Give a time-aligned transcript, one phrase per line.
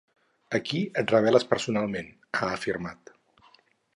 [0.59, 2.09] "Aquí et rebel·les personalment",
[2.39, 3.13] ha afirmat.